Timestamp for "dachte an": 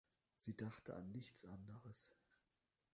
0.57-1.11